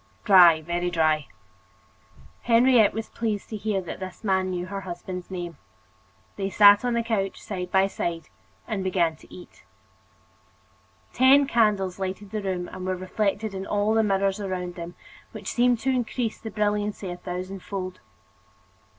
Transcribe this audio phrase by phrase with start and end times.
[0.23, 1.27] "Dry, very dry."
[2.41, 5.57] Henriette was pleased to hear that this man knew her husband's name.
[6.37, 8.27] They sat on the couch, side by side,
[8.67, 9.63] and began to eat.
[11.13, 14.95] Ten candles lighted the room and were reflected in the mirrors all around them,
[15.33, 17.99] which seemed to increase the brilliancy a thousand fold.